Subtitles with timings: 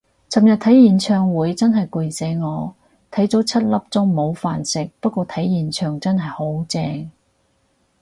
[0.31, 2.73] 尋日睇演唱會真係攰死我，
[3.11, 7.11] 睇足七粒鐘冇飯食，不過睇現場真係好正